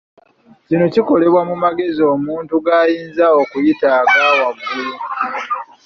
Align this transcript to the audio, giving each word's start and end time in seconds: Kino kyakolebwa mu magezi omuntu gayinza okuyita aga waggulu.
Kino 0.67 0.85
kyakolebwa 0.93 1.41
mu 1.49 1.55
magezi 1.63 2.01
omuntu 2.13 2.53
gayinza 2.65 3.25
okuyita 3.41 3.87
aga 3.99 4.25
waggulu. 4.37 4.93